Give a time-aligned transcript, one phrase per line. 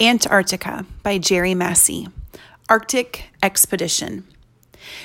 [0.00, 2.08] Antarctica by Jerry Massey.
[2.70, 4.24] Arctic Expedition.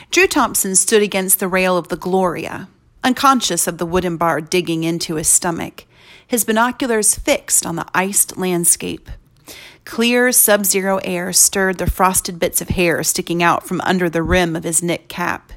[0.10, 2.70] Drew Thompson stood against the rail of the Gloria,
[3.04, 5.84] unconscious of the wooden bar digging into his stomach,
[6.26, 9.10] his binoculars fixed on the iced landscape.
[9.84, 14.24] Clear sub zero air stirred the frosted bits of hair sticking out from under the
[14.24, 15.52] rim of his knit cap.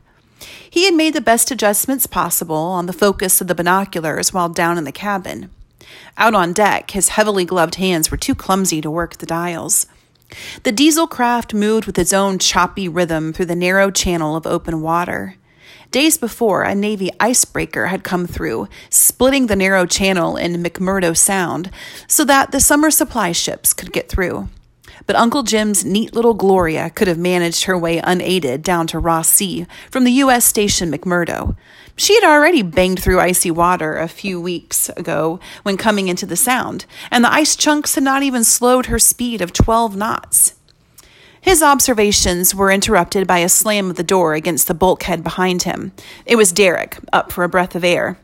[0.68, 4.78] He had made the best adjustments possible on the focus of the binoculars while down
[4.78, 5.50] in the cabin.
[6.16, 9.86] Out on deck, his heavily gloved hands were too clumsy to work the dials.
[10.62, 14.82] The diesel craft moved with its own choppy rhythm through the narrow channel of open
[14.82, 15.36] water.
[15.90, 21.70] Days before, a Navy icebreaker had come through, splitting the narrow channel in McMurdo Sound
[22.06, 24.48] so that the summer supply ships could get through.
[25.06, 29.28] But Uncle Jim's neat little Gloria could have managed her way unaided down to Ross
[29.28, 30.44] Sea from the U.S.
[30.44, 31.56] station McMurdo.
[31.96, 36.36] She had already banged through icy water a few weeks ago when coming into the
[36.36, 40.54] Sound, and the ice chunks had not even slowed her speed of 12 knots.
[41.40, 45.92] His observations were interrupted by a slam of the door against the bulkhead behind him.
[46.26, 48.18] It was Derek, up for a breath of air.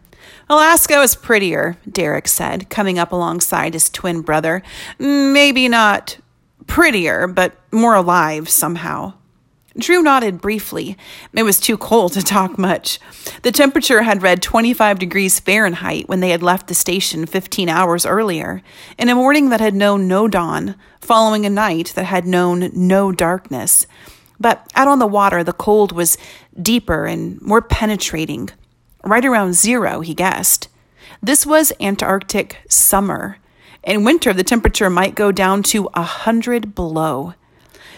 [0.49, 4.63] Alaska is prettier, Derek said, coming up alongside his twin brother.
[4.99, 6.19] Maybe not
[6.67, 9.15] prettier, but more alive somehow.
[9.77, 10.97] Drew nodded briefly.
[11.33, 13.01] It was too cold to talk much.
[13.43, 18.07] The temperature had read 25 degrees Fahrenheit when they had left the station 15 hours
[18.07, 18.63] earlier,
[18.99, 23.11] in a morning that had known no dawn, following a night that had known no
[23.11, 23.89] darkness.
[24.39, 26.17] But out on the water, the cold was
[26.61, 28.51] deeper and more penetrating.
[29.03, 30.69] Right around zero, he guessed.
[31.21, 33.39] This was Antarctic summer.
[33.85, 37.35] In winter, the temperature might go down to a hundred below.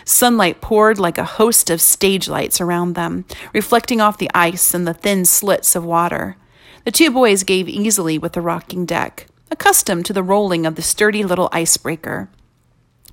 [0.05, 4.87] Sunlight poured like a host of stage lights around them, reflecting off the ice and
[4.87, 6.37] the thin slits of water.
[6.85, 10.83] The two boys gave easily with the rocking deck, accustomed to the rolling of the
[10.83, 12.31] sturdy little icebreaker.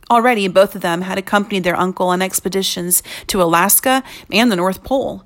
[0.10, 4.84] Already, both of them had accompanied their uncle on expeditions to Alaska and the North
[4.84, 5.24] Pole.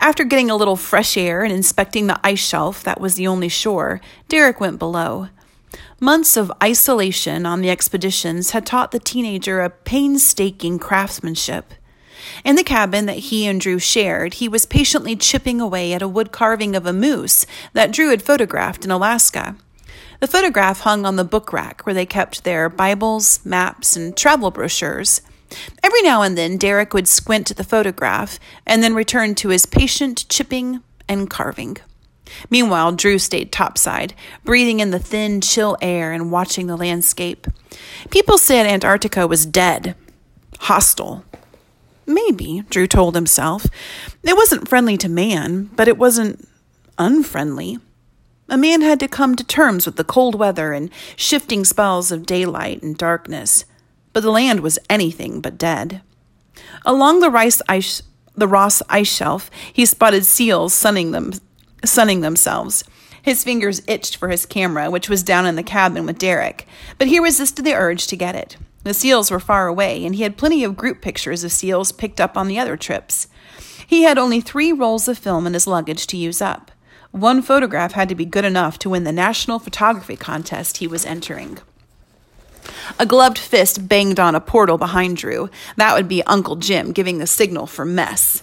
[0.00, 3.48] After getting a little fresh air and inspecting the ice shelf that was the only
[3.48, 5.28] shore, Derek went below.
[6.02, 11.74] Months of isolation on the expeditions had taught the teenager a painstaking craftsmanship.
[12.44, 16.08] In the cabin that he and Drew shared, he was patiently chipping away at a
[16.08, 19.54] wood carving of a moose that Drew had photographed in Alaska.
[20.18, 24.50] The photograph hung on the book rack where they kept their Bibles, maps, and travel
[24.50, 25.20] brochures.
[25.84, 29.66] Every now and then, Derek would squint at the photograph and then return to his
[29.66, 31.76] patient chipping and carving.
[32.50, 37.46] Meanwhile, Drew stayed topside, breathing in the thin, chill air and watching the landscape.
[38.10, 39.94] People said Antarctica was dead,
[40.60, 41.24] hostile.
[42.06, 43.66] Maybe, Drew told himself.
[44.22, 46.48] It wasn't friendly to man, but it wasn't
[46.98, 47.78] unfriendly.
[48.48, 52.26] A man had to come to terms with the cold weather and shifting spells of
[52.26, 53.64] daylight and darkness,
[54.12, 56.02] but the land was anything but dead.
[56.84, 58.02] Along the rice ice,
[58.34, 61.32] the Ross ice shelf, he spotted seals sunning them
[61.84, 62.84] sunning themselves.
[63.22, 66.66] His fingers itched for his camera, which was down in the cabin with Derek,
[66.98, 68.56] but he resisted the urge to get it.
[68.84, 72.20] The seals were far away, and he had plenty of group pictures of seals picked
[72.20, 73.28] up on the other trips.
[73.86, 76.72] He had only three rolls of film in his luggage to use up.
[77.12, 81.06] One photograph had to be good enough to win the national photography contest he was
[81.06, 81.58] entering.
[82.98, 85.50] A gloved fist banged on a portal behind Drew.
[85.76, 88.42] That would be Uncle Jim giving the signal for mess.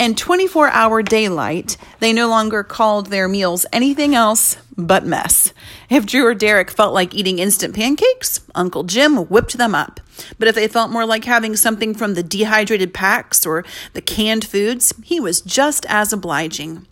[0.00, 5.52] In 24 hour daylight, they no longer called their meals anything else but mess.
[5.90, 10.00] If Drew or Derek felt like eating instant pancakes, Uncle Jim whipped them up.
[10.38, 13.62] But if they felt more like having something from the dehydrated packs or
[13.92, 16.86] the canned foods, he was just as obliging.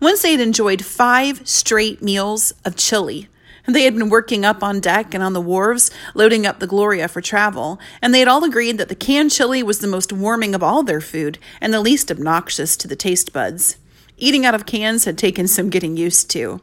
[0.00, 3.26] Once they had enjoyed five straight meals of chili,
[3.66, 7.08] they had been working up on deck and on the wharves, loading up the Gloria
[7.08, 10.54] for travel, and they had all agreed that the canned chili was the most warming
[10.54, 13.76] of all their food and the least obnoxious to the taste buds.
[14.16, 16.60] Eating out of cans had taken some getting used to.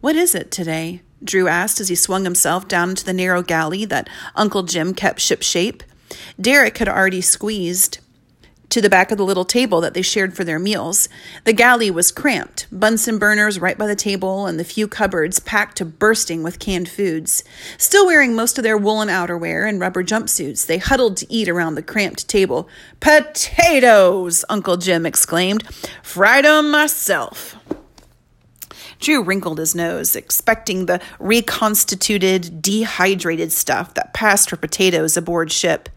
[0.00, 1.02] What is it today?
[1.22, 5.20] Drew asked as he swung himself down into the narrow galley that Uncle Jim kept
[5.20, 5.82] shipshape.
[6.38, 7.98] Derek had already squeezed
[8.74, 11.08] to the back of the little table that they shared for their meals.
[11.44, 15.76] The galley was cramped, Bunsen burners right by the table, and the few cupboards packed
[15.76, 17.44] to bursting with canned foods.
[17.78, 21.76] Still wearing most of their woolen outerwear and rubber jumpsuits, they huddled to eat around
[21.76, 22.68] the cramped table.
[22.98, 24.44] Potatoes!
[24.48, 25.62] Uncle Jim exclaimed.
[26.02, 27.54] Fried 'em myself.
[28.98, 35.88] Drew wrinkled his nose, expecting the reconstituted, dehydrated stuff that passed for potatoes aboard ship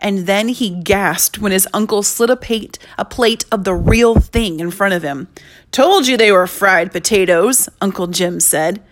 [0.00, 4.18] and then he gasped when his uncle slid a plate, a plate of the real
[4.20, 5.28] thing in front of him.
[5.70, 8.82] Told you they were fried potatoes, Uncle Jim said.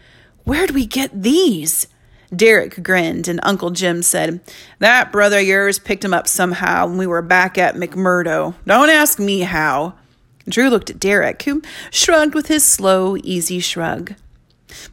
[0.44, 1.88] Where'd we get these?
[2.35, 4.41] Derek grinned, and Uncle Jim said,
[4.79, 8.55] That brother of yours picked him up somehow when we were back at McMurdo.
[8.67, 9.94] Don't ask me how.
[10.49, 14.15] Drew looked at Derek, who shrugged with his slow, easy shrug.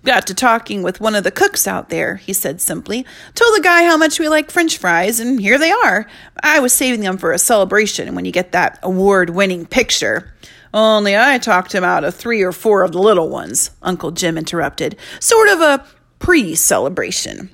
[0.03, 3.05] Got to talking with one of the cooks out there, he said simply.
[3.35, 6.07] Told the guy how much we like french fries, and here they are.
[6.41, 10.33] I was saving them for a celebration when you get that award winning picture.
[10.73, 14.37] Only I talked him out of three or four of the little ones, Uncle Jim
[14.37, 14.97] interrupted.
[15.19, 15.85] Sort of a
[16.19, 17.49] pre celebration.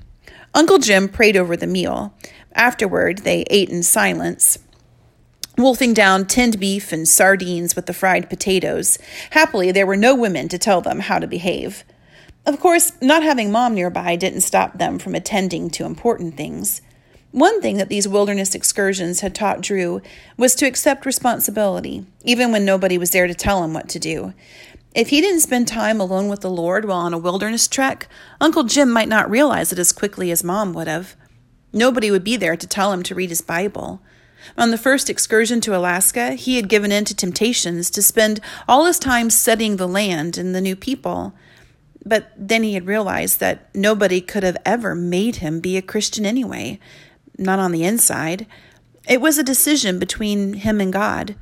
[0.54, 2.14] Uncle Jim prayed over the meal.
[2.54, 4.58] Afterward, they ate in silence
[5.60, 8.98] wolfing down tinned beef and sardines with the fried potatoes.
[9.30, 11.84] Happily, there were no women to tell them how to behave.
[12.46, 16.80] Of course, not having mom nearby didn't stop them from attending to important things.
[17.32, 20.02] One thing that these wilderness excursions had taught Drew
[20.36, 24.34] was to accept responsibility, even when nobody was there to tell him what to do.
[24.94, 28.08] If he didn't spend time alone with the Lord while on a wilderness trek,
[28.40, 31.14] Uncle Jim might not realize it as quickly as Mom would have.
[31.72, 34.02] Nobody would be there to tell him to read his Bible.
[34.58, 38.86] On the first excursion to Alaska, he had given in to temptations to spend all
[38.86, 41.34] his time studying the land and the new people.
[42.10, 46.26] But then he had realized that nobody could have ever made him be a Christian
[46.26, 46.80] anyway
[47.40, 48.46] not on the inside.
[49.08, 51.34] It was a decision between him and God.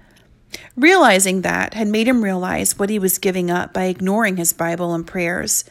[0.77, 4.95] Realizing that had made him realize what he was giving up by ignoring his Bible
[4.95, 5.65] and prayers.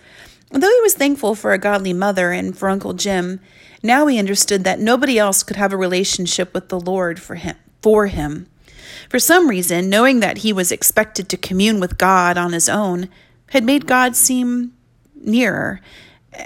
[0.52, 3.40] Though he was thankful for a godly mother and for Uncle Jim,
[3.82, 7.56] now he understood that nobody else could have a relationship with the Lord for him.
[7.82, 8.48] For him.
[9.10, 13.10] For some reason, knowing that he was expected to commune with God on his own
[13.52, 14.74] had made God seem
[15.22, 15.82] nearer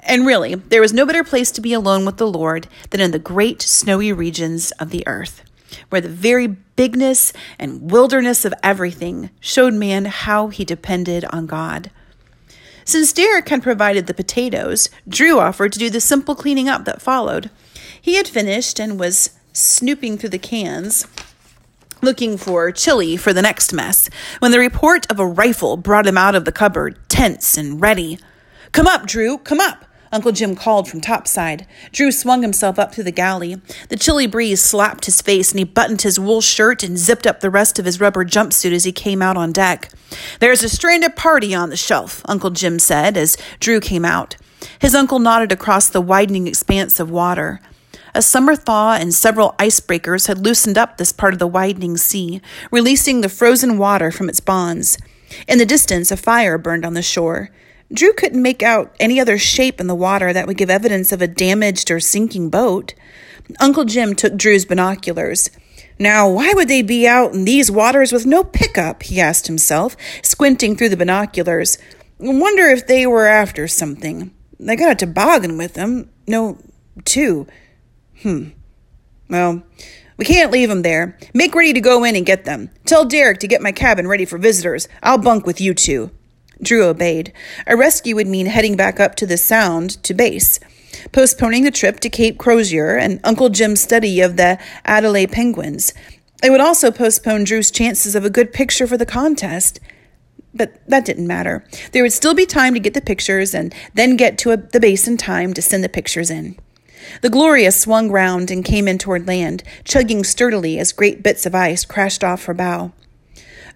[0.04, 3.12] and really, there was no better place to be alone with the Lord than in
[3.12, 5.44] the great snowy regions of the earth,
[5.90, 11.92] where the very bigness and wilderness of everything showed man how he depended on God.
[12.86, 17.02] Since Derek had provided the potatoes, Drew offered to do the simple cleaning up that
[17.02, 17.50] followed.
[18.02, 21.06] He had finished and was snooping through the cans
[22.04, 24.10] looking for chili for the next mess
[24.40, 28.18] when the report of a rifle brought him out of the cupboard, tense and ready.
[28.72, 29.86] Come up, Drew, come up.
[30.14, 31.66] Uncle Jim called from topside.
[31.92, 33.62] Drew swung himself up through the galley.
[33.90, 37.40] The chilly breeze slapped his face, and he buttoned his wool shirt and zipped up
[37.40, 39.92] the rest of his rubber jumpsuit as he came out on deck.
[40.40, 44.36] There's a stranded party on the shelf, Uncle Jim said as Drew came out.
[44.80, 47.60] His uncle nodded across the widening expanse of water.
[48.14, 52.42] A summer thaw and several icebreakers had loosened up this part of the widening sea,
[52.70, 54.98] releasing the frozen water from its bonds.
[55.48, 57.50] In the distance, a fire burned on the shore.
[57.94, 61.22] Drew couldn't make out any other shape in the water that would give evidence of
[61.22, 62.94] a damaged or sinking boat.
[63.60, 65.50] Uncle Jim took Drew's binoculars.
[66.00, 69.04] Now, why would they be out in these waters with no pickup?
[69.04, 71.78] he asked himself, squinting through the binoculars.
[72.18, 74.34] Wonder if they were after something.
[74.60, 76.10] They got a toboggan with them.
[76.28, 76.58] No,
[77.04, 77.48] two.
[78.22, 78.50] Hmm.
[79.30, 79.64] Well,
[80.18, 81.18] we can't leave them there.
[81.34, 82.70] Make ready to go in and get them.
[82.86, 84.88] Tell Derek to get my cabin ready for visitors.
[85.02, 86.12] I'll bunk with you two.
[86.62, 87.34] Drew obeyed.
[87.68, 90.60] A rescue would mean heading back up to the Sound to base,
[91.12, 95.94] postponing the trip to Cape Crozier and Uncle Jim's study of the Adélie penguins.
[96.44, 99.80] It would also postpone Drew's chances of a good picture for the contest.
[100.54, 101.64] But that didn't matter.
[101.92, 104.80] There would still be time to get the pictures and then get to a, the
[104.80, 106.58] base in time to send the pictures in.
[107.22, 111.56] The Gloria swung round and came in toward land, chugging sturdily as great bits of
[111.56, 112.92] ice crashed off her bow.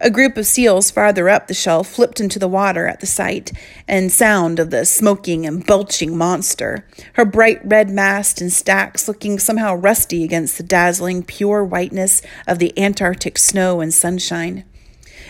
[0.02, 3.52] A group of seals farther up the shelf flipped into the water at the sight
[3.88, 9.40] and sound of the smoking and belching monster, her bright red mast and stacks looking
[9.40, 14.66] somehow rusty against the dazzling pure whiteness of the Antarctic snow and sunshine.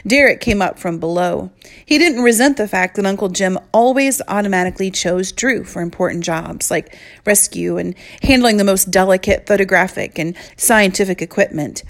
[0.07, 1.51] Derek came up from below.
[1.85, 6.69] He didn't resent the fact that Uncle Jim always automatically chose Drew for important jobs
[6.69, 6.95] like
[7.25, 11.83] rescue and handling the most delicate photographic and scientific equipment.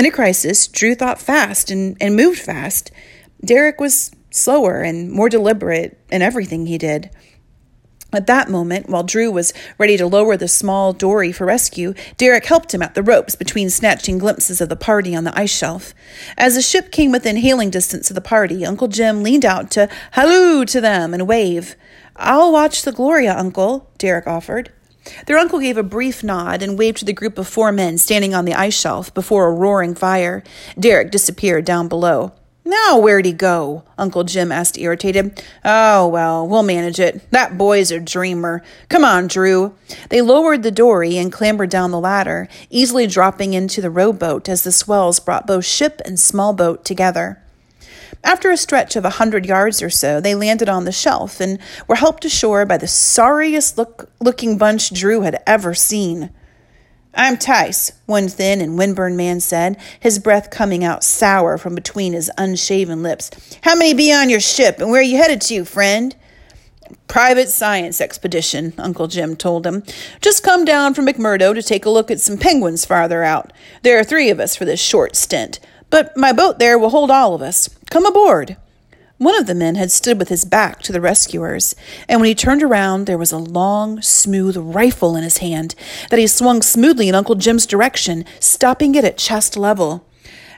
[0.00, 2.90] In a crisis, Drew thought fast and, and moved fast.
[3.44, 7.10] Derek was slower and more deliberate in everything he did.
[8.10, 12.46] At that moment, while Drew was ready to lower the small dory for rescue, Derek
[12.46, 15.92] helped him at the ropes between snatching glimpses of the party on the ice shelf.
[16.38, 19.86] As the ship came within hailing distance of the party, Uncle Jim leaned out to
[20.12, 21.76] halloo to them and wave.
[22.16, 24.72] I'll watch the Gloria, Uncle, Derek offered.
[25.26, 28.34] Their uncle gave a brief nod and waved to the group of four men standing
[28.34, 30.42] on the ice shelf before a roaring fire.
[30.78, 32.32] Derek disappeared down below.
[32.64, 33.84] Now, where'd he go?
[33.96, 35.42] Uncle Jim asked, irritated.
[35.64, 37.28] Oh, well, we'll manage it.
[37.30, 38.62] That boy's a dreamer.
[38.88, 39.74] Come on, Drew.
[40.10, 44.62] They lowered the dory and clambered down the ladder, easily dropping into the rowboat as
[44.62, 47.42] the swells brought both ship and small boat together.
[48.22, 51.58] After a stretch of a hundred yards or so, they landed on the shelf and
[51.88, 56.30] were helped ashore by the sorriest look- looking bunch Drew had ever seen.
[57.14, 62.12] I'm Tice, one thin and windburned man said, his breath coming out sour from between
[62.12, 63.30] his unshaven lips.
[63.62, 66.14] How many be on your ship, and where are you headed to, friend?
[67.08, 69.82] Private science expedition, Uncle Jim told him.
[70.20, 73.52] Just come down from McMurdo to take a look at some penguins farther out.
[73.82, 75.58] There are three of us for this short stint,
[75.90, 77.68] but my boat there will hold all of us.
[77.90, 78.56] Come aboard.
[79.18, 81.74] One of the men had stood with his back to the rescuers,
[82.08, 85.74] and when he turned around, there was a long, smooth rifle in his hand
[86.08, 90.06] that he swung smoothly in Uncle Jim's direction, stopping it at chest level.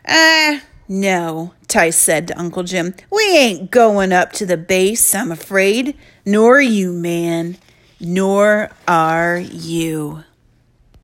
[0.07, 2.95] Ah, no, Tice said to Uncle Jim.
[3.11, 5.97] We ain't going up to the base, I'm afraid.
[6.25, 7.57] Nor you, man.
[7.99, 10.23] Nor are you.